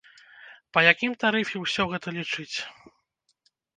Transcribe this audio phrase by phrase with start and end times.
[0.77, 2.57] Па якім тарыфе ўсё гэта лічыць?